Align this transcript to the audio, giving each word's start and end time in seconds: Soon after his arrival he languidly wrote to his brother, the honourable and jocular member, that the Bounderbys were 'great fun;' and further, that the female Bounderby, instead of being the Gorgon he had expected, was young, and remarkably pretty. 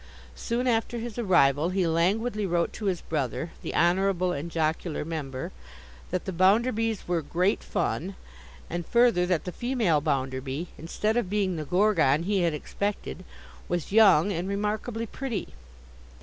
Soon 0.33 0.65
after 0.65 0.97
his 0.97 1.19
arrival 1.19 1.69
he 1.69 1.85
languidly 1.85 2.43
wrote 2.47 2.73
to 2.73 2.85
his 2.85 3.01
brother, 3.01 3.51
the 3.61 3.75
honourable 3.75 4.31
and 4.31 4.49
jocular 4.49 5.05
member, 5.05 5.51
that 6.09 6.25
the 6.25 6.31
Bounderbys 6.33 7.07
were 7.07 7.21
'great 7.21 7.63
fun;' 7.63 8.15
and 8.67 8.83
further, 8.87 9.27
that 9.27 9.43
the 9.45 9.51
female 9.51 10.01
Bounderby, 10.01 10.69
instead 10.75 11.17
of 11.17 11.29
being 11.29 11.55
the 11.55 11.65
Gorgon 11.65 12.23
he 12.23 12.41
had 12.41 12.55
expected, 12.55 13.23
was 13.69 13.91
young, 13.91 14.31
and 14.31 14.49
remarkably 14.49 15.05
pretty. 15.05 15.49